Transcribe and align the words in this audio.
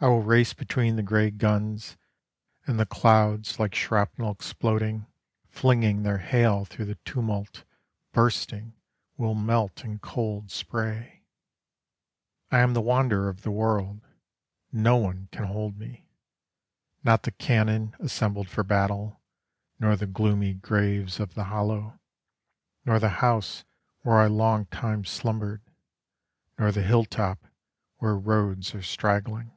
I 0.00 0.08
will 0.08 0.20
race 0.22 0.52
between 0.52 0.96
the 0.96 1.02
grey 1.02 1.30
guns, 1.30 1.96
And 2.66 2.78
the 2.78 2.84
clouds, 2.84 3.58
like 3.58 3.74
shrapnel 3.74 4.32
exploding, 4.32 5.06
Flinging 5.48 6.02
their 6.02 6.18
hail 6.18 6.66
through 6.66 6.84
the 6.84 6.96
tumult, 7.06 7.64
Bursting, 8.12 8.74
will 9.16 9.34
melt 9.34 9.82
in 9.82 9.98
cold 10.00 10.50
spray. 10.50 11.24
I 12.50 12.58
am 12.58 12.74
the 12.74 12.82
wanderer 12.82 13.30
of 13.30 13.44
the 13.44 13.50
world; 13.50 14.02
No 14.70 14.96
one 14.98 15.30
can 15.32 15.44
hold 15.44 15.78
me. 15.78 16.10
Not 17.02 17.22
the 17.22 17.30
cannon 17.32 17.96
assembled 17.98 18.50
for 18.50 18.62
battle, 18.62 19.22
Nor 19.80 19.96
the 19.96 20.06
gloomy 20.06 20.52
graves 20.52 21.18
of 21.18 21.32
the 21.32 21.44
hollow, 21.44 21.98
Nor 22.84 22.98
the 22.98 23.08
house 23.24 23.64
where 24.02 24.18
I 24.18 24.26
long 24.26 24.66
time 24.66 25.06
slumbered, 25.06 25.62
Nor 26.58 26.72
the 26.72 26.82
hilltop 26.82 27.38
where 27.96 28.14
roads 28.18 28.74
are 28.74 28.82
straggling. 28.82 29.50